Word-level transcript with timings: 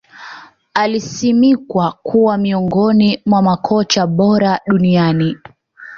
Alisimikwa 0.73 1.91
kuwa 2.03 2.37
miongoni 2.37 3.21
mwa 3.25 3.41
makocha 3.41 4.07
bora 4.07 4.59
duniani 4.67 5.35